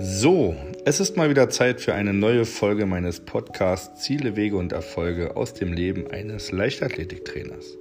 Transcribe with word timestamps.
So, 0.00 0.54
es 0.84 1.00
ist 1.00 1.16
mal 1.16 1.28
wieder 1.28 1.50
Zeit 1.50 1.80
für 1.80 1.92
eine 1.92 2.12
neue 2.12 2.44
Folge 2.44 2.86
meines 2.86 3.18
Podcasts 3.18 4.04
Ziele, 4.04 4.36
Wege 4.36 4.56
und 4.56 4.70
Erfolge 4.70 5.36
aus 5.36 5.54
dem 5.54 5.72
Leben 5.72 6.08
eines 6.08 6.52
Leichtathletiktrainers. 6.52 7.76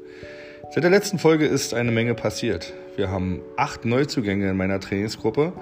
Seit 0.74 0.84
der 0.84 0.90
letzten 0.90 1.20
Folge 1.20 1.46
ist 1.46 1.76
eine 1.76 1.92
Menge 1.92 2.16
passiert. 2.16 2.74
Wir 2.96 3.12
haben 3.12 3.42
acht 3.56 3.86
Neuzugänge 3.86 4.50
in 4.50 4.58
meiner 4.58 4.80
Trainingsgruppe 4.80 5.54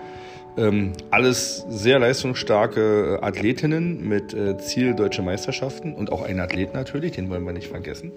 ähm, 0.57 0.93
alles 1.11 1.65
sehr 1.69 1.99
leistungsstarke 1.99 3.19
Athletinnen 3.21 4.07
mit 4.07 4.33
äh, 4.33 4.57
Ziel 4.57 4.93
deutsche 4.93 5.21
Meisterschaften 5.21 5.93
und 5.93 6.11
auch 6.11 6.23
ein 6.23 6.39
Athlet 6.39 6.73
natürlich, 6.73 7.13
den 7.13 7.29
wollen 7.29 7.43
wir 7.43 7.53
nicht 7.53 7.67
vergessen, 7.67 8.11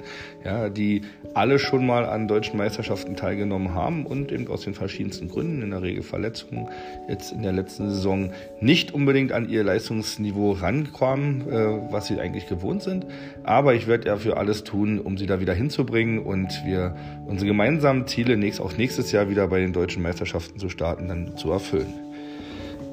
ja, 0.44 0.68
die 0.68 1.02
alle 1.34 1.58
schon 1.58 1.84
mal 1.84 2.04
an 2.04 2.28
deutschen 2.28 2.56
Meisterschaften 2.56 3.16
teilgenommen 3.16 3.74
haben 3.74 4.06
und 4.06 4.30
eben 4.30 4.46
aus 4.48 4.62
den 4.62 4.74
verschiedensten 4.74 5.28
Gründen, 5.28 5.62
in 5.62 5.70
der 5.70 5.82
Regel 5.82 6.02
Verletzungen, 6.02 6.68
jetzt 7.08 7.32
in 7.32 7.42
der 7.42 7.52
letzten 7.52 7.90
Saison 7.90 8.32
nicht 8.60 8.94
unbedingt 8.94 9.32
an 9.32 9.48
ihr 9.48 9.64
Leistungsniveau 9.64 10.52
rankamen, 10.52 11.48
äh, 11.48 11.92
was 11.92 12.06
sie 12.06 12.20
eigentlich 12.20 12.48
gewohnt 12.48 12.82
sind. 12.82 13.06
Aber 13.42 13.74
ich 13.74 13.86
werde 13.86 14.04
dafür 14.04 14.36
alles 14.36 14.64
tun, 14.64 15.00
um 15.00 15.18
sie 15.18 15.26
da 15.26 15.40
wieder 15.40 15.54
hinzubringen 15.54 16.20
und 16.20 16.48
wir 16.64 16.94
unsere 17.26 17.48
gemeinsamen 17.48 18.06
Ziele 18.06 18.36
nächst, 18.36 18.60
auch 18.60 18.76
nächstes 18.76 19.12
Jahr 19.12 19.28
wieder 19.28 19.48
bei 19.48 19.58
den 19.58 19.72
deutschen 19.72 20.02
Meisterschaften 20.02 20.58
zu 20.58 20.68
starten, 20.68 21.08
dann 21.08 21.36
zu 21.36 21.50
erfüllen. 21.50 22.07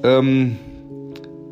Ähm, 0.06 0.56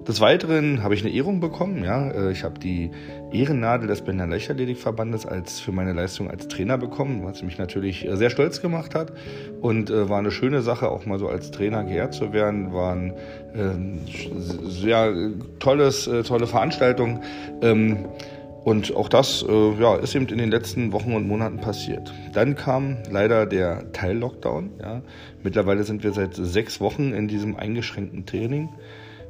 des 0.07 0.21
Weiteren 0.21 0.83
habe 0.83 0.95
ich 0.95 1.03
eine 1.03 1.13
Ehrung 1.13 1.41
bekommen. 1.41 1.83
Ja, 1.83 2.11
äh, 2.11 2.31
ich 2.31 2.45
habe 2.45 2.61
die 2.61 2.91
Ehrennadel 3.33 3.89
des 3.89 4.03
Berliner 4.03 4.29
Leichtathletikverbandes 4.29 5.27
als 5.27 5.59
für 5.59 5.73
meine 5.73 5.93
Leistung 5.93 6.31
als 6.31 6.47
Trainer 6.47 6.79
bekommen, 6.79 7.25
was 7.25 7.43
mich 7.43 7.59
natürlich 7.59 8.07
äh, 8.07 8.17
sehr 8.17 8.31
stolz 8.31 8.61
gemacht 8.63 8.95
hat 8.95 9.13
und 9.61 9.91
äh, 9.91 10.09
war 10.09 10.19
eine 10.19 10.31
schöne 10.31 10.63
Sache, 10.63 10.89
auch 10.89 11.05
mal 11.05 11.19
so 11.19 11.27
als 11.27 11.51
Trainer 11.51 11.83
geehrt 11.83 12.15
zu 12.15 12.33
werden. 12.33 12.73
War 12.73 12.93
eine 12.93 13.15
äh, 13.55 14.69
sehr 14.69 15.13
tolles, 15.59 16.07
äh, 16.07 16.23
tolle 16.23 16.47
Veranstaltung. 16.47 17.23
Ähm, 17.61 18.05
und 18.65 18.97
auch 18.97 19.11
das 19.11 19.45
äh, 19.47 19.73
ja, 19.81 19.97
ist 19.97 20.15
eben 20.15 20.27
in 20.29 20.39
den 20.39 20.51
letzten 20.51 20.93
Wochen 20.93 21.15
und 21.15 21.29
Monaten 21.29 21.59
passiert. 21.59 22.13
Dann 22.33 22.57
kam 22.57 22.97
leider 23.11 23.45
der 23.45 23.93
Teil-Lockdown. 23.93 24.71
Ja. 24.81 25.03
Mittlerweile 25.43 25.85
sind 25.85 26.03
wir 26.03 26.13
seit 26.13 26.35
sechs 26.35 26.81
Wochen 26.81 27.13
in 27.13 27.29
diesem 27.29 27.57
eingeschränkten 27.57 28.25
Training. 28.25 28.71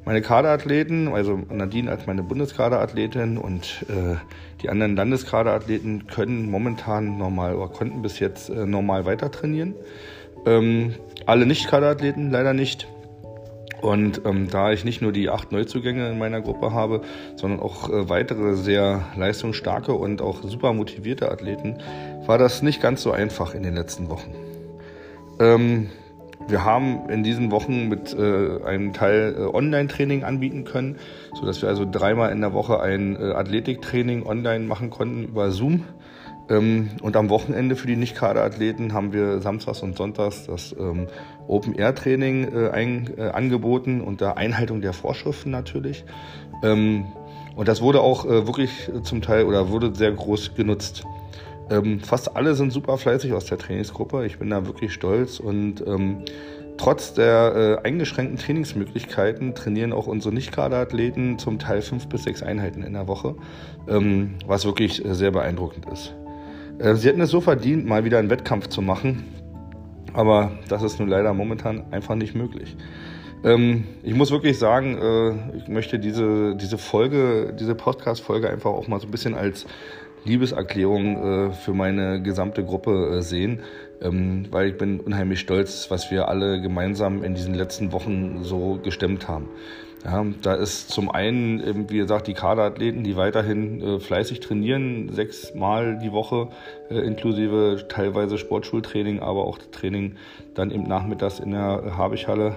Meine 0.05 0.22
Kaderathleten, 0.22 1.08
also 1.08 1.40
Nadine 1.50 1.90
als 1.90 2.06
meine 2.06 2.22
Bundeskaderathletin 2.22 3.36
und 3.38 3.84
äh, 3.88 4.16
die 4.62 4.68
anderen 4.68 4.94
Landeskaderathleten 4.94 6.06
können 6.06 6.48
momentan 6.50 7.18
normal 7.18 7.56
oder 7.56 7.68
konnten 7.68 8.02
bis 8.02 8.20
jetzt 8.20 8.50
äh, 8.50 8.66
normal 8.66 9.05
weiter 9.05 9.32
trainieren. 9.32 9.74
Ähm, 10.46 10.94
alle 11.27 11.46
Nicht-Kaderathleten 11.46 12.30
leider 12.30 12.52
nicht. 12.52 12.86
Und 13.84 14.22
ähm, 14.24 14.48
da 14.50 14.72
ich 14.72 14.86
nicht 14.86 15.02
nur 15.02 15.12
die 15.12 15.28
acht 15.28 15.52
Neuzugänge 15.52 16.08
in 16.08 16.18
meiner 16.18 16.40
Gruppe 16.40 16.72
habe, 16.72 17.02
sondern 17.36 17.60
auch 17.60 17.90
äh, 17.90 18.08
weitere 18.08 18.54
sehr 18.54 19.02
leistungsstarke 19.14 19.92
und 19.92 20.22
auch 20.22 20.42
super 20.42 20.72
motivierte 20.72 21.30
Athleten, 21.30 21.77
war 22.24 22.38
das 22.38 22.62
nicht 22.62 22.80
ganz 22.80 23.02
so 23.02 23.12
einfach 23.12 23.55
in 23.55 23.62
den 23.62 23.74
letzten 23.74 24.08
Wochen. 24.08 24.32
Ähm, 25.38 25.90
wir 26.48 26.64
haben 26.64 27.10
in 27.10 27.22
diesen 27.24 27.50
Wochen 27.50 27.90
mit 27.90 28.16
äh, 28.18 28.64
einem 28.64 28.94
Teil 28.94 29.36
äh, 29.36 29.55
Online-Training 29.55 30.24
anbieten 30.24 30.64
können, 30.64 30.96
sodass 31.34 31.60
wir 31.60 31.68
also 31.68 31.84
dreimal 31.84 32.32
in 32.32 32.40
der 32.40 32.55
Woche 32.55 32.80
ein 32.80 33.16
äh, 33.16 33.32
Athletiktraining 33.32 34.24
online 34.24 34.64
machen 34.64 34.88
konnten 34.88 35.24
über 35.24 35.50
Zoom. 35.50 35.84
Ähm, 36.50 36.91
und 37.03 37.17
am 37.17 37.31
Wochenende 37.31 37.77
für 37.77 37.87
die 37.87 37.97
Nicht-Kaderathleten 37.97 38.92
haben 38.92 39.12
wir 39.12 39.41
samstags 39.41 39.83
und 39.83 39.97
sonntags 39.97 40.47
das 40.47 40.75
ähm, 40.78 41.06
Open-Air-Training 41.48 42.53
äh, 42.53 42.95
äh, 43.17 43.31
angeboten 43.31 44.01
unter 44.01 44.36
Einhaltung 44.36 44.81
der 44.81 44.92
Vorschriften 44.92 45.51
natürlich. 45.51 46.05
Ähm, 46.63 47.07
und 47.57 47.68
das 47.68 47.80
wurde 47.80 48.01
auch 48.01 48.27
äh, 48.27 48.46
wirklich 48.46 48.91
zum 49.05 49.23
Teil 49.23 49.45
oder 49.45 49.70
wurde 49.70 49.95
sehr 49.95 50.13
groß 50.13 50.55
genutzt. 50.55 51.05
Fast 52.02 52.36
alle 52.36 52.55
sind 52.55 52.74
super 52.74 52.98
fleißig 52.98 53.33
aus 53.33 53.47
der 53.47 53.57
Trainingsgruppe. 53.57 54.27
Ich 54.27 54.39
bin 54.39 54.51
da 54.51 54.67
wirklich 54.67 54.92
stolz 54.92 55.41
und 55.41 55.83
Trotz 56.77 57.14
der 57.14 57.80
äh, 57.83 57.86
eingeschränkten 57.86 58.36
Trainingsmöglichkeiten 58.36 59.55
trainieren 59.55 59.92
auch 59.92 60.07
unsere 60.07 60.35
Nicht-Kaderathleten 60.35 61.39
zum 61.39 61.58
Teil 61.58 61.83
fünf 61.83 62.08
bis 62.08 62.24
sechs 62.24 62.42
Einheiten 62.42 62.83
in 62.83 62.95
der 62.95 63.07
Woche, 63.07 63.36
ähm, 63.89 64.35
was 64.47 64.64
wirklich 64.64 65.05
äh, 65.05 65.14
sehr 65.14 65.30
beeindruckend 65.30 65.86
ist. 65.86 66.14
Äh, 66.79 66.95
sie 66.95 67.08
hätten 67.08 67.20
es 67.20 67.30
so 67.30 67.40
verdient, 67.40 67.86
mal 67.86 68.05
wieder 68.05 68.18
einen 68.18 68.30
Wettkampf 68.30 68.68
zu 68.68 68.83
machen, 68.83 69.24
aber 70.12 70.52
das 70.68 70.83
ist 70.83 70.98
nun 70.98 71.08
leider 71.08 71.33
momentan 71.35 71.85
einfach 71.92 72.14
nicht 72.14 72.35
möglich. 72.35 72.77
Ähm, 73.45 73.85
ich 74.02 74.14
muss 74.14 74.30
wirklich 74.30 74.58
sagen, 74.58 74.98
äh, 74.98 75.57
ich 75.57 75.68
möchte 75.68 75.98
diese, 75.98 76.57
diese 76.57 76.79
Folge, 76.79 77.55
diese 77.58 77.74
Podcast-Folge 77.74 78.48
einfach 78.48 78.70
auch 78.70 78.89
mal 78.89 78.98
so 79.01 79.07
ein 79.07 79.11
bisschen 79.11 79.35
als 79.35 79.67
Liebeserklärung 80.24 81.51
äh, 81.51 81.52
für 81.52 81.74
meine 81.74 82.23
gesamte 82.23 82.64
Gruppe 82.64 83.23
sehen, 83.23 83.61
ähm, 84.01 84.46
weil 84.51 84.68
ich 84.68 84.79
bin 84.79 85.01
unheimlich 85.01 85.41
stolz, 85.41 85.91
was 85.91 86.11
wir 86.11 86.29
alle 86.29 86.62
gemeinsam 86.62 87.23
in 87.23 87.35
diesen 87.35 87.55
letzten 87.55 87.92
Wochen 87.92 88.42
so 88.42 88.80
gestemmt 88.83 89.29
haben. 89.29 89.48
Ja, 90.05 90.23
da 90.42 90.55
ist 90.55 90.91
zum 90.91 91.11
einen, 91.11 91.89
wie 91.89 91.97
gesagt, 91.97 92.27
die 92.27 92.35
Kaderathleten, 92.35 93.05
die 93.05 93.17
weiterhin 93.17 93.81
äh, 93.81 94.01
fleißig 94.01 94.41
trainieren, 94.41 95.09
sechsmal 95.11 95.98
die 95.98 96.13
Woche, 96.13 96.48
äh, 96.91 96.98
inklusive 96.98 97.87
teilweise 97.89 98.37
Sportschultraining, 98.37 99.20
aber 99.20 99.47
auch 99.47 99.57
Training 99.73 100.17
dann 100.55 100.70
eben 100.70 100.85
nachmittags 100.85 101.41
in 101.41 101.53
der 101.53 101.97
Habichhalle. 101.97 102.55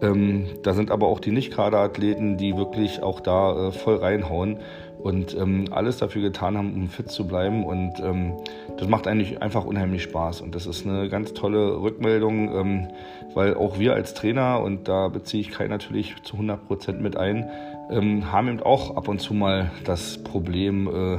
Ähm, 0.00 0.46
da 0.62 0.74
sind 0.74 0.92
aber 0.92 1.08
auch 1.08 1.18
die 1.18 1.32
Nicht-Kaderathleten, 1.32 2.36
die 2.36 2.56
wirklich 2.56 3.02
auch 3.02 3.18
da 3.18 3.68
äh, 3.68 3.72
voll 3.72 3.96
reinhauen 3.96 4.58
und 5.06 5.36
ähm, 5.36 5.66
alles 5.70 5.98
dafür 5.98 6.20
getan 6.20 6.58
haben, 6.58 6.74
um 6.74 6.88
fit 6.88 7.12
zu 7.12 7.28
bleiben. 7.28 7.64
Und 7.64 8.00
ähm, 8.02 8.32
das 8.76 8.88
macht 8.88 9.06
eigentlich 9.06 9.40
einfach 9.40 9.64
unheimlich 9.64 10.02
Spaß. 10.02 10.40
Und 10.40 10.56
das 10.56 10.66
ist 10.66 10.84
eine 10.84 11.08
ganz 11.08 11.32
tolle 11.32 11.80
Rückmeldung, 11.80 12.52
ähm, 12.52 12.88
weil 13.32 13.54
auch 13.54 13.78
wir 13.78 13.94
als 13.94 14.14
Trainer, 14.14 14.60
und 14.60 14.88
da 14.88 15.06
beziehe 15.06 15.40
ich 15.40 15.52
Kai 15.52 15.68
natürlich 15.68 16.16
zu 16.24 16.34
100 16.34 16.66
Prozent 16.66 17.00
mit 17.00 17.16
ein, 17.16 17.48
ähm, 17.88 18.32
haben 18.32 18.48
eben 18.48 18.60
auch 18.60 18.96
ab 18.96 19.06
und 19.06 19.20
zu 19.20 19.32
mal 19.32 19.70
das 19.84 20.18
Problem 20.24 20.88
äh, 20.88 21.18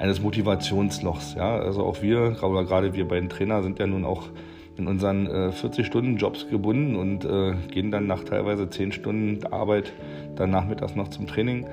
eines 0.00 0.22
Motivationslochs. 0.22 1.34
Ja? 1.34 1.58
Also 1.58 1.82
auch 1.82 2.02
wir, 2.02 2.36
oder 2.40 2.62
gerade 2.62 2.94
wir 2.94 3.08
beiden 3.08 3.28
Trainer, 3.28 3.64
sind 3.64 3.80
ja 3.80 3.88
nun 3.88 4.04
auch 4.04 4.28
in 4.76 4.86
unseren 4.86 5.26
äh, 5.26 5.50
40-Stunden-Jobs 5.50 6.48
gebunden 6.50 6.94
und 6.94 7.24
äh, 7.24 7.54
gehen 7.72 7.90
dann 7.90 8.06
nach 8.06 8.22
teilweise 8.22 8.70
10 8.70 8.92
Stunden 8.92 9.44
Arbeit 9.52 9.92
dann 10.36 10.50
nachmittags 10.50 10.94
noch 10.94 11.08
zum 11.08 11.26
Training. 11.26 11.66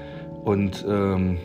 Und 0.44 0.86
ähm, 0.88 1.38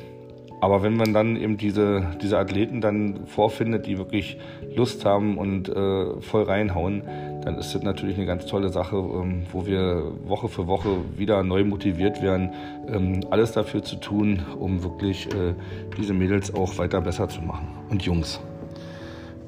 aber 0.60 0.82
wenn 0.82 0.96
man 0.96 1.12
dann 1.12 1.36
eben 1.36 1.58
diese, 1.58 2.16
diese 2.22 2.38
Athleten 2.38 2.80
dann 2.80 3.26
vorfindet, 3.26 3.86
die 3.86 3.98
wirklich 3.98 4.38
Lust 4.74 5.04
haben 5.04 5.36
und 5.36 5.68
äh, 5.68 6.20
voll 6.22 6.44
reinhauen, 6.44 7.02
dann 7.42 7.58
ist 7.58 7.74
das 7.74 7.82
natürlich 7.82 8.16
eine 8.16 8.26
ganz 8.26 8.46
tolle 8.46 8.70
Sache, 8.70 8.96
ähm, 8.96 9.44
wo 9.52 9.66
wir 9.66 10.12
Woche 10.24 10.48
für 10.48 10.66
Woche 10.66 10.88
wieder 11.16 11.42
neu 11.42 11.64
motiviert 11.64 12.22
werden, 12.22 12.52
ähm, 12.88 13.20
alles 13.30 13.52
dafür 13.52 13.82
zu 13.82 13.96
tun, 13.96 14.42
um 14.58 14.82
wirklich 14.82 15.26
äh, 15.26 15.54
diese 15.96 16.14
Mädels 16.14 16.54
auch 16.54 16.78
weiter 16.78 17.00
besser 17.02 17.28
zu 17.28 17.42
machen. 17.42 17.68
Und 17.90 18.02
Jungs. 18.02 18.40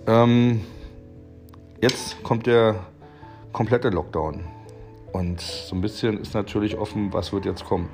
Ähm, 0.07 0.61
jetzt 1.81 2.23
kommt 2.23 2.47
der 2.47 2.77
komplette 3.53 3.89
Lockdown. 3.89 4.45
Und 5.13 5.41
so 5.41 5.75
ein 5.75 5.81
bisschen 5.81 6.21
ist 6.21 6.35
natürlich 6.35 6.77
offen, 6.79 7.13
was 7.13 7.33
wird 7.33 7.47
jetzt 7.47 7.65
kommen. 7.65 7.89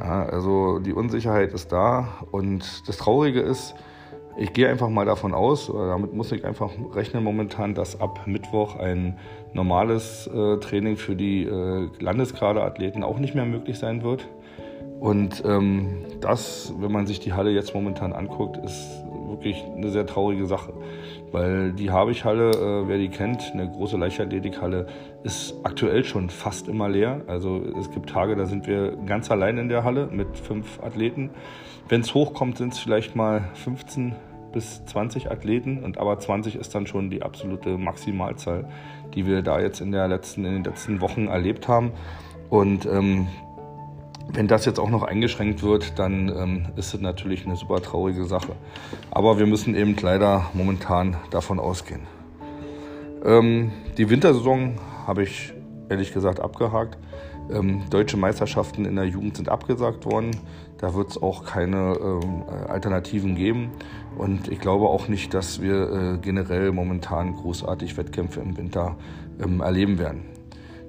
Ja, 0.00 0.24
also 0.24 0.78
die 0.78 0.92
Unsicherheit 0.92 1.52
ist 1.52 1.70
da 1.72 2.08
und 2.30 2.88
das 2.88 2.96
Traurige 2.96 3.40
ist, 3.40 3.74
ich 4.36 4.52
gehe 4.52 4.68
einfach 4.68 4.88
mal 4.88 5.04
davon 5.04 5.34
aus, 5.34 5.66
damit 5.66 6.14
muss 6.14 6.32
ich 6.32 6.44
einfach 6.44 6.70
rechnen 6.94 7.22
momentan, 7.22 7.74
dass 7.74 8.00
ab 8.00 8.20
Mittwoch 8.26 8.76
ein 8.76 9.18
normales 9.52 10.26
äh, 10.26 10.56
Training 10.58 10.96
für 10.96 11.14
die 11.14 11.44
äh, 11.44 11.88
Landeskaderathleten 12.00 13.04
auch 13.04 13.18
nicht 13.18 13.34
mehr 13.34 13.44
möglich 13.44 13.78
sein 13.78 14.02
wird. 14.02 14.26
Und 15.00 15.42
ähm, 15.44 16.04
das, 16.20 16.72
wenn 16.78 16.92
man 16.92 17.06
sich 17.06 17.20
die 17.20 17.32
Halle 17.32 17.50
jetzt 17.50 17.74
momentan 17.74 18.12
anguckt, 18.12 18.56
ist 18.64 19.04
wirklich 19.44 19.64
eine 19.64 19.90
sehr 19.90 20.06
traurige 20.06 20.46
Sache. 20.46 20.72
Weil 21.32 21.72
die 21.72 21.90
Habich-Halle, 21.90 22.50
äh, 22.50 22.88
wer 22.88 22.98
die 22.98 23.08
kennt, 23.08 23.50
eine 23.52 23.68
große 23.68 23.96
Leichtathletikhalle, 23.96 24.86
ist 25.24 25.54
aktuell 25.64 26.04
schon 26.04 26.30
fast 26.30 26.68
immer 26.68 26.88
leer. 26.88 27.22
Also 27.26 27.62
es 27.78 27.90
gibt 27.90 28.10
Tage, 28.10 28.36
da 28.36 28.46
sind 28.46 28.66
wir 28.66 28.96
ganz 29.06 29.30
allein 29.30 29.58
in 29.58 29.68
der 29.68 29.84
Halle 29.84 30.08
mit 30.10 30.36
fünf 30.36 30.82
Athleten. 30.82 31.30
Wenn 31.88 32.02
es 32.02 32.14
hochkommt, 32.14 32.58
sind 32.58 32.72
es 32.72 32.78
vielleicht 32.78 33.16
mal 33.16 33.50
15 33.54 34.14
bis 34.52 34.84
20 34.84 35.30
Athleten 35.30 35.82
und 35.82 35.98
aber 35.98 36.18
20 36.18 36.56
ist 36.56 36.74
dann 36.74 36.86
schon 36.86 37.10
die 37.10 37.22
absolute 37.22 37.78
Maximalzahl, 37.78 38.68
die 39.14 39.26
wir 39.26 39.42
da 39.42 39.60
jetzt 39.60 39.80
in, 39.80 39.90
der 39.90 40.06
letzten, 40.08 40.44
in 40.44 40.52
den 40.52 40.64
letzten 40.64 41.00
Wochen 41.00 41.26
erlebt 41.26 41.68
haben. 41.68 41.92
Und 42.50 42.84
ähm, 42.84 43.28
wenn 44.32 44.48
das 44.48 44.64
jetzt 44.64 44.78
auch 44.78 44.90
noch 44.90 45.02
eingeschränkt 45.02 45.62
wird, 45.62 45.98
dann 45.98 46.28
ähm, 46.28 46.66
ist 46.76 46.94
es 46.94 47.00
natürlich 47.00 47.44
eine 47.46 47.56
super 47.56 47.80
traurige 47.80 48.24
Sache. 48.24 48.52
Aber 49.10 49.38
wir 49.38 49.46
müssen 49.46 49.74
eben 49.74 49.96
leider 50.00 50.46
momentan 50.54 51.16
davon 51.30 51.58
ausgehen. 51.58 52.00
Ähm, 53.24 53.72
die 53.98 54.08
Wintersaison 54.10 54.78
habe 55.06 55.22
ich 55.22 55.52
ehrlich 55.88 56.12
gesagt 56.12 56.40
abgehakt. 56.40 56.98
Ähm, 57.50 57.82
deutsche 57.90 58.16
Meisterschaften 58.16 58.84
in 58.84 58.96
der 58.96 59.04
Jugend 59.04 59.36
sind 59.36 59.48
abgesagt 59.48 60.06
worden. 60.06 60.30
Da 60.78 60.94
wird 60.94 61.10
es 61.10 61.22
auch 61.22 61.44
keine 61.44 61.96
ähm, 62.00 62.44
Alternativen 62.68 63.34
geben. 63.34 63.70
Und 64.16 64.48
ich 64.48 64.58
glaube 64.58 64.86
auch 64.86 65.08
nicht, 65.08 65.34
dass 65.34 65.60
wir 65.60 65.90
äh, 65.90 66.18
generell 66.18 66.72
momentan 66.72 67.34
großartig 67.34 67.96
Wettkämpfe 67.96 68.40
im 68.40 68.56
Winter 68.56 68.96
ähm, 69.42 69.60
erleben 69.60 69.98
werden. 69.98 70.22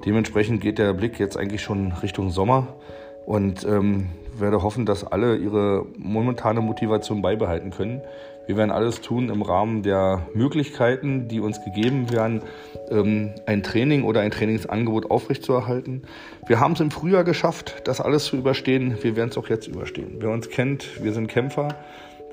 Dementsprechend 0.05 0.61
geht 0.61 0.79
der 0.79 0.93
Blick 0.93 1.19
jetzt 1.19 1.37
eigentlich 1.37 1.61
schon 1.61 1.91
Richtung 1.91 2.29
Sommer 2.29 2.75
und 3.25 3.63
ähm, 3.65 4.09
werde 4.37 4.63
hoffen, 4.63 4.85
dass 4.85 5.03
alle 5.03 5.37
ihre 5.37 5.85
momentane 5.97 6.61
Motivation 6.61 7.21
beibehalten 7.21 7.71
können. 7.71 8.01
Wir 8.45 8.57
werden 8.57 8.71
alles 8.71 8.99
tun 8.99 9.29
im 9.29 9.41
Rahmen 9.41 9.83
der 9.83 10.27
Möglichkeiten, 10.33 11.29
die 11.29 11.39
uns 11.39 11.63
gegeben 11.63 12.11
werden, 12.11 12.41
ähm, 12.89 13.31
ein 13.45 13.63
Training 13.63 14.03
oder 14.03 14.19
ein 14.19 14.31
Trainingsangebot 14.31 15.09
aufrechtzuerhalten. 15.09 16.01
Wir 16.45 16.59
haben 16.59 16.73
es 16.73 16.81
im 16.81 16.91
Frühjahr 16.91 17.23
geschafft, 17.23 17.83
das 17.85 18.01
alles 18.01 18.25
zu 18.25 18.35
überstehen. 18.35 18.97
Wir 19.01 19.15
werden 19.15 19.29
es 19.29 19.37
auch 19.37 19.47
jetzt 19.47 19.67
überstehen. 19.67 20.17
Wer 20.19 20.29
uns 20.31 20.49
kennt, 20.49 21.01
wir 21.01 21.13
sind 21.13 21.27
Kämpfer. 21.27 21.69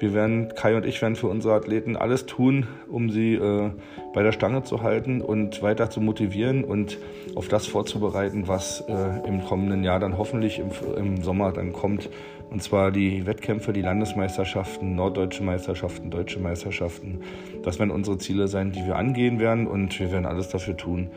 Wir 0.00 0.14
werden, 0.14 0.55
Kai 0.55 0.76
und 0.76 0.87
ich 0.87 1.02
werden 1.02 1.14
für 1.14 1.26
unsere 1.26 1.52
Athleten 1.52 1.94
alles 1.94 2.25
tun, 2.25 2.67
um 2.88 3.11
sie 3.11 3.35
äh, 3.35 3.70
bei 4.14 4.23
der 4.23 4.32
Stange 4.32 4.62
zu 4.62 4.82
halten 4.82 5.20
und 5.20 5.61
weiter 5.61 5.91
zu 5.91 6.00
motivieren 6.00 6.64
und 6.64 6.97
auf 7.35 7.49
das 7.49 7.67
vorzubereiten, 7.67 8.49
was 8.49 8.81
äh, 8.88 9.29
im 9.29 9.44
kommenden 9.44 9.85
Jahr 9.85 10.00
dann 10.00 10.17
hoffentlich 10.17 10.58
im, 10.58 10.70
im 10.97 11.23
Sommer 11.23 11.52
dann 11.52 11.75
kommt. 11.75 12.08
Und 12.49 12.62
zwar 12.62 12.93
die 12.93 13.26
Wettkämpfe, 13.26 13.75
die 13.75 13.82
Landesmeisterschaften, 13.82 14.97
norddeutsche 14.97 15.43
Meisterschaften, 15.43 16.11
deutsche 16.11 16.41
Meisterschaften. 16.41 17.20
Das 17.62 17.79
werden 17.79 17.91
unsere 17.91 18.17
Ziele 18.17 18.49
sein, 18.49 18.73
die 18.73 18.87
wir 18.87 18.96
angehen 18.96 19.38
werden 19.38 19.67
und 19.67 20.00
wir 20.00 20.11
werden 20.11 20.25
alles 20.25 20.49
dafür 20.49 20.79
tun, 20.79 21.11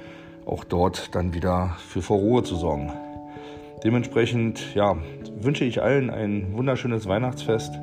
auch 0.45 0.65
dort 0.65 1.15
dann 1.15 1.33
wieder 1.33 1.77
für 1.87 2.01
Furore 2.01 2.43
zu 2.43 2.57
sorgen. 2.57 2.91
Dementsprechend 3.85 4.75
ja, 4.75 4.97
wünsche 5.39 5.63
ich 5.63 5.81
allen 5.81 6.09
ein 6.09 6.47
wunderschönes 6.51 7.07
Weihnachtsfest 7.07 7.73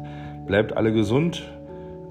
Bleibt 0.50 0.76
alle 0.76 0.92
gesund. 0.92 1.48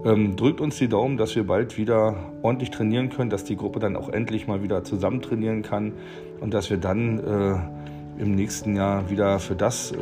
Ähm, 0.05 0.37
drückt 0.37 0.61
uns 0.61 0.77
die 0.77 0.87
Daumen, 0.87 1.17
dass 1.17 1.35
wir 1.35 1.45
bald 1.45 1.77
wieder 1.77 2.15
ordentlich 2.41 2.71
trainieren 2.71 3.09
können, 3.09 3.29
dass 3.29 3.43
die 3.43 3.57
Gruppe 3.57 3.79
dann 3.79 3.97
auch 3.97 4.07
endlich 4.07 4.47
mal 4.47 4.63
wieder 4.63 4.85
zusammen 4.85 5.21
trainieren 5.21 5.61
kann 5.61 5.91
und 6.39 6.53
dass 6.53 6.69
wir 6.69 6.77
dann 6.77 7.19
äh, 7.19 8.21
im 8.21 8.35
nächsten 8.35 8.77
Jahr 8.77 9.09
wieder 9.09 9.39
für 9.39 9.55
das 9.55 9.91
äh, 9.91 9.95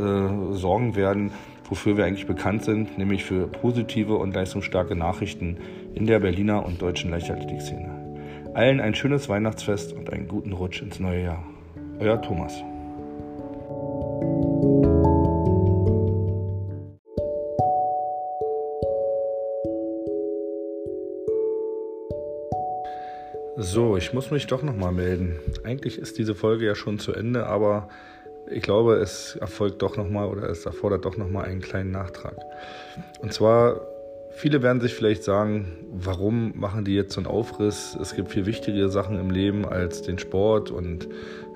sorgen 0.52 0.96
werden, 0.96 1.32
wofür 1.68 1.98
wir 1.98 2.06
eigentlich 2.06 2.28
bekannt 2.28 2.64
sind, 2.64 3.00
nämlich 3.00 3.26
für 3.26 3.48
positive 3.48 4.18
und 4.18 4.36
leistungsstarke 4.36 4.96
Nachrichten 4.96 5.58
in 5.96 6.06
der 6.06 6.20
Berliner 6.20 6.64
und 6.64 6.80
deutschen 6.80 7.10
Leichtathletikszene. 7.10 7.90
Allen 8.54 8.80
ein 8.80 8.94
schönes 8.94 9.30
Weihnachtsfest 9.30 9.94
und 9.94 10.14
einen 10.14 10.28
guten 10.28 10.54
Rutsch 10.54 10.84
ins 10.84 11.00
neue 11.00 11.24
Jahr. 11.24 11.44
Euer 12.00 12.22
Thomas. 12.22 12.54
So, 23.60 23.98
ich 23.98 24.14
muss 24.14 24.30
mich 24.30 24.46
doch 24.46 24.62
nochmal 24.62 24.92
melden. 24.92 25.40
Eigentlich 25.64 25.98
ist 25.98 26.20
diese 26.20 26.36
Folge 26.36 26.64
ja 26.64 26.76
schon 26.76 27.00
zu 27.00 27.12
Ende, 27.12 27.48
aber 27.48 27.90
ich 28.52 28.62
glaube, 28.62 28.98
es 28.98 29.36
erfolgt 29.36 29.82
doch 29.82 29.98
nochmal 29.98 30.28
oder 30.28 30.48
es 30.48 30.68
erfordert 30.68 31.06
doch 31.06 31.18
nochmal 31.18 31.46
einen 31.46 31.62
kleinen 31.62 31.90
Nachtrag. 31.90 32.36
Und 33.20 33.34
zwar, 33.34 33.82
viele 34.30 34.62
werden 34.62 34.80
sich 34.80 34.94
vielleicht 34.94 35.24
sagen, 35.24 35.88
warum 35.92 36.54
machen 36.56 36.86
die 36.86 36.94
jetzt 36.94 37.14
so 37.14 37.20
einen 37.20 37.26
Aufriss? 37.26 37.98
Es 38.00 38.16
gibt 38.16 38.30
viel 38.30 38.46
wichtigere 38.46 38.90
Sachen 38.92 39.20
im 39.20 39.32
Leben 39.32 39.66
als 39.66 40.04
den 40.04 40.20
Sport 40.20 40.70
und 40.70 41.08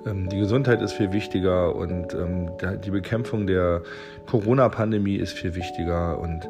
die 0.06 0.40
Gesundheit 0.40 0.82
ist 0.82 0.94
viel 0.94 1.12
wichtiger 1.14 1.76
und 1.76 2.14
ähm, 2.14 2.52
die 2.84 2.92
Bekämpfung 2.92 3.48
der 3.48 3.82
Corona-Pandemie 4.26 5.16
ist 5.16 5.34
viel 5.34 5.56
wichtiger 5.56 6.20
und 6.20 6.48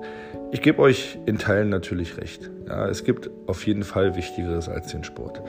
ich 0.52 0.62
gebe 0.62 0.80
euch 0.80 1.18
in 1.26 1.38
Teilen 1.38 1.70
natürlich 1.70 2.18
recht. 2.18 2.50
Ja, 2.68 2.88
es 2.88 3.04
gibt 3.04 3.30
auf 3.48 3.66
jeden 3.66 3.84
Fall 3.84 4.16
Wichtigeres 4.16 4.70
als 4.70 4.88
den 4.88 5.04
Sport. 5.04 5.42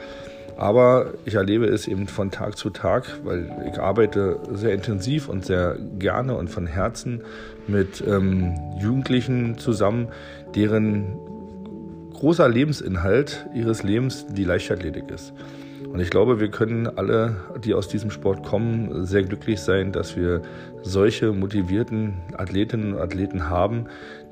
Aber 0.56 1.14
ich 1.24 1.34
erlebe 1.34 1.66
es 1.66 1.88
eben 1.88 2.06
von 2.06 2.30
Tag 2.30 2.56
zu 2.56 2.70
Tag, 2.70 3.04
weil 3.24 3.50
ich 3.70 3.80
arbeite 3.80 4.38
sehr 4.52 4.74
intensiv 4.74 5.28
und 5.28 5.44
sehr 5.44 5.76
gerne 5.98 6.36
und 6.36 6.50
von 6.50 6.66
Herzen 6.66 7.22
mit 7.66 8.02
ähm, 8.06 8.54
Jugendlichen 8.78 9.58
zusammen, 9.58 10.08
deren 10.54 11.18
großer 12.22 12.48
Lebensinhalt 12.48 13.46
ihres 13.52 13.82
Lebens 13.82 14.26
die 14.28 14.44
Leichtathletik 14.44 15.10
ist. 15.10 15.32
Und 15.92 15.98
ich 15.98 16.08
glaube, 16.08 16.38
wir 16.38 16.52
können 16.52 16.86
alle, 16.86 17.34
die 17.64 17.74
aus 17.74 17.88
diesem 17.88 18.12
Sport 18.12 18.44
kommen, 18.44 19.04
sehr 19.04 19.24
glücklich 19.24 19.58
sein, 19.58 19.90
dass 19.90 20.16
wir 20.16 20.40
solche 20.82 21.32
motivierten 21.32 22.14
Athletinnen 22.38 22.94
und 22.94 23.00
Athleten 23.00 23.50
haben, 23.50 23.86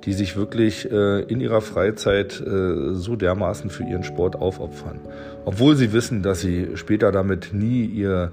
die 0.04 0.12
sich 0.12 0.37
wirklich 0.37 0.88
äh, 0.88 1.22
in 1.22 1.40
ihrer 1.40 1.62
Freizeit 1.62 2.40
äh, 2.40 2.94
so 2.94 3.16
dermaßen 3.16 3.70
für 3.70 3.82
ihren 3.82 4.04
Sport 4.04 4.36
aufopfern. 4.36 5.00
Obwohl 5.44 5.75
sie 5.75 5.93
wissen, 5.93 6.22
dass 6.22 6.40
sie 6.40 6.76
später 6.76 7.10
damit 7.10 7.52
nie 7.52 7.86
ihr 7.86 8.31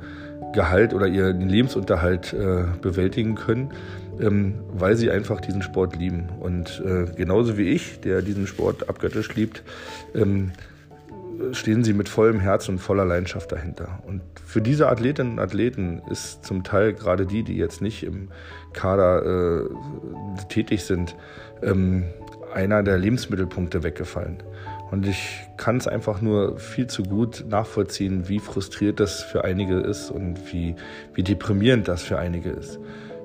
Gehalt 0.54 0.94
oder 0.94 1.08
ihren 1.08 1.50
Lebensunterhalt 1.50 2.32
äh, 2.32 2.66
bewältigen 2.80 3.34
können, 3.34 3.72
ähm, 4.20 4.56
weil 4.74 4.96
sie 4.96 5.12
einfach 5.12 5.42
diesen 5.42 5.62
Sport 5.62 5.96
lieben. 5.96 6.30
Und 6.40 6.82
äh, 6.86 7.06
genauso 7.16 7.58
wie 7.58 7.70
ich, 7.70 8.00
der 8.02 8.22
diesen 8.22 8.48
Sport 8.48 8.90
abgöttisch 8.90 9.36
liebt, 9.36 9.64
ähm, 10.16 10.52
stehen 11.52 11.84
sie 11.84 11.94
mit 11.94 12.10
vollem 12.10 12.40
Herz 12.40 12.68
und 12.70 12.80
voller 12.80 13.06
Leidenschaft 13.06 13.52
dahinter. 13.52 14.00
Und 14.08 14.22
für 14.46 14.62
diese 14.62 14.90
Athletinnen 14.90 15.34
und 15.34 15.40
Athleten 15.40 16.02
ist 16.10 16.44
zum 16.44 16.64
Teil 16.64 16.94
gerade 16.94 17.26
die, 17.26 17.44
die 17.44 17.58
jetzt 17.58 17.82
nicht 17.82 18.04
im 18.04 18.30
Kader 18.74 19.62
äh, 19.62 20.46
tätig 20.50 20.84
sind, 20.84 21.16
ähm, 21.62 22.06
einer 22.54 22.82
der 22.82 22.98
Lebensmittelpunkte 22.98 23.84
weggefallen. 23.84 24.38
Und 24.90 25.06
ich 25.06 25.42
kann 25.58 25.78
es 25.78 25.88
einfach 25.88 26.22
nur 26.22 26.58
viel 26.58 26.88
zu 26.88 27.04
gut 27.04 27.46
nachvollziehen, 27.50 28.30
wie 28.30 28.40
frustriert 28.40 29.00
das 29.00 29.22
für 29.22 29.44
einige 29.44 29.80
ist 29.80 30.10
und 30.10 30.52
wie, 30.52 30.76
wie 31.14 31.24
deprimierend 31.24 31.88
das 31.88 32.04
für 32.04 32.18
einige 32.18 32.52
ist. 32.52 32.80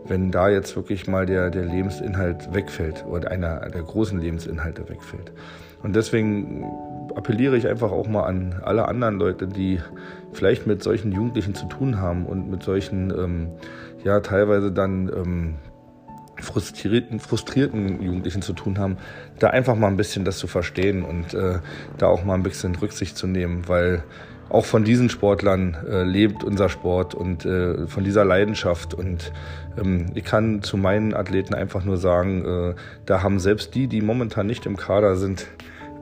Wenn 0.06 0.30
da 0.30 0.48
jetzt 0.48 0.74
wirklich 0.76 1.06
mal 1.06 1.26
der, 1.26 1.50
der 1.50 1.64
Lebensinhalt 1.64 2.52
wegfällt 2.52 3.04
oder 3.06 3.30
einer 3.30 3.60
der 3.70 3.82
großen 3.82 4.20
Lebensinhalte 4.20 4.88
wegfällt. 4.88 5.32
Und 5.82 5.96
deswegen 5.96 6.64
appelliere 7.14 7.56
ich 7.56 7.68
einfach 7.68 7.90
auch 7.90 8.08
mal 8.08 8.24
an 8.24 8.60
alle 8.62 8.88
anderen 8.88 9.18
Leute, 9.18 9.46
die 9.46 9.80
vielleicht 10.32 10.66
mit 10.66 10.82
solchen 10.82 11.12
Jugendlichen 11.12 11.54
zu 11.54 11.66
tun 11.66 12.00
haben 12.00 12.26
und 12.26 12.50
mit 12.50 12.62
solchen, 12.62 13.10
ähm, 13.10 13.48
ja, 14.04 14.20
teilweise 14.20 14.72
dann 14.72 15.08
ähm, 15.08 15.54
frustrierten, 16.40 17.20
frustrierten 17.20 18.02
Jugendlichen 18.02 18.42
zu 18.42 18.52
tun 18.52 18.78
haben, 18.78 18.96
da 19.38 19.48
einfach 19.48 19.76
mal 19.76 19.88
ein 19.88 19.96
bisschen 19.96 20.24
das 20.24 20.38
zu 20.38 20.46
verstehen 20.46 21.04
und 21.04 21.34
äh, 21.34 21.58
da 21.98 22.06
auch 22.06 22.24
mal 22.24 22.34
ein 22.34 22.42
bisschen 22.42 22.74
Rücksicht 22.74 23.16
zu 23.16 23.26
nehmen, 23.26 23.68
weil 23.68 24.02
auch 24.52 24.66
von 24.66 24.84
diesen 24.84 25.08
Sportlern 25.08 25.76
äh, 25.88 26.02
lebt 26.02 26.44
unser 26.44 26.68
Sport 26.68 27.14
und 27.14 27.46
äh, 27.46 27.86
von 27.86 28.04
dieser 28.04 28.24
Leidenschaft. 28.24 28.92
Und 28.92 29.32
ähm, 29.78 30.06
ich 30.14 30.24
kann 30.24 30.62
zu 30.62 30.76
meinen 30.76 31.14
Athleten 31.14 31.54
einfach 31.54 31.84
nur 31.84 31.96
sagen, 31.96 32.44
äh, 32.44 32.74
da 33.06 33.22
haben 33.22 33.38
selbst 33.40 33.74
die, 33.74 33.86
die 33.86 34.02
momentan 34.02 34.46
nicht 34.46 34.66
im 34.66 34.76
Kader 34.76 35.16
sind, 35.16 35.46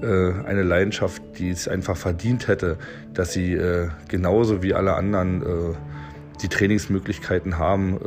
äh, 0.03 0.33
eine 0.47 0.63
Leidenschaft, 0.63 1.23
die 1.39 1.51
es 1.51 1.69
einfach 1.69 1.97
verdient 1.97 2.49
hätte, 2.49 2.79
dass 3.13 3.33
sie 3.33 3.53
äh, 3.53 3.89
genauso 4.09 4.63
wie 4.63 4.73
alle 4.73 4.95
anderen 4.95 5.43
äh, 5.43 5.75
die 6.43 6.49
Trainingsmöglichkeiten 6.49 7.59
haben, 7.59 7.99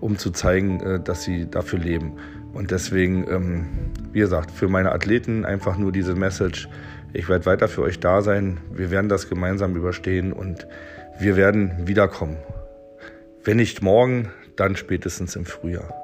um 0.00 0.16
zu 0.16 0.30
zeigen, 0.30 1.02
dass 1.04 1.24
sie 1.24 1.46
dafür 1.50 1.78
leben. 1.78 2.12
Und 2.54 2.70
deswegen, 2.70 3.26
ähm, 3.28 3.66
wie 4.12 4.20
gesagt, 4.20 4.50
für 4.50 4.66
meine 4.66 4.92
Athleten 4.92 5.44
einfach 5.44 5.76
nur 5.76 5.92
diese 5.92 6.14
Message, 6.14 6.70
ich 7.14 7.28
werde 7.28 7.46
weiter 7.46 7.68
für 7.68 7.82
euch 7.82 8.00
da 8.00 8.20
sein, 8.20 8.60
wir 8.70 8.90
werden 8.90 9.08
das 9.08 9.28
gemeinsam 9.28 9.76
überstehen 9.76 10.32
und 10.32 10.66
wir 11.18 11.36
werden 11.36 11.86
wiederkommen. 11.86 12.36
Wenn 13.44 13.56
nicht 13.56 13.82
morgen, 13.82 14.32
dann 14.56 14.76
spätestens 14.76 15.36
im 15.36 15.44
Frühjahr. 15.46 15.94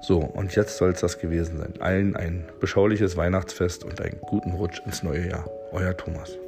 So, 0.00 0.18
und 0.18 0.54
jetzt 0.54 0.76
soll 0.76 0.90
es 0.90 1.00
das 1.00 1.18
gewesen 1.18 1.58
sein. 1.58 1.74
Allen 1.80 2.14
ein 2.14 2.44
beschauliches 2.60 3.16
Weihnachtsfest 3.16 3.84
und 3.84 4.00
einen 4.00 4.20
guten 4.20 4.52
Rutsch 4.52 4.80
ins 4.84 5.02
neue 5.02 5.28
Jahr. 5.28 5.48
Euer 5.72 5.96
Thomas. 5.96 6.38